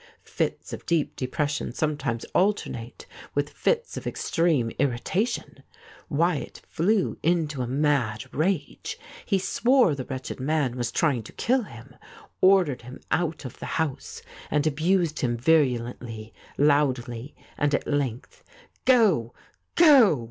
Fits 0.25 0.73
of 0.73 0.87
deep 0.87 1.15
depression 1.15 1.71
sometimes 1.73 2.25
alternate 2.33 3.05
with 3.35 3.51
fits 3.51 3.97
of 3.97 4.07
extreme 4.07 4.71
irrita 4.79 5.27
tion. 5.27 5.61
Wyatt 6.09 6.59
flew 6.67 7.19
into 7.21 7.61
a 7.61 7.67
mad 7.67 8.23
rage. 8.33 8.97
He 9.27 9.37
swore 9.37 9.93
the 9.93 10.05
wretched 10.05 10.39
man 10.39 10.75
was 10.75 10.91
trying 10.91 11.21
to 11.21 11.33
kill 11.33 11.61
him, 11.65 11.95
ordered 12.41 12.81
him 12.81 12.99
out 13.11 13.45
of 13.45 13.59
the 13.59 13.67
house, 13.77 14.23
and 14.49 14.65
abused 14.65 15.19
him 15.19 15.37
viru 15.37 15.79
lently, 15.81 16.31
loudly, 16.57 17.35
and 17.55 17.75
at 17.75 17.85
length.' 17.85 18.43
Go, 18.85 19.35
go 19.75 20.19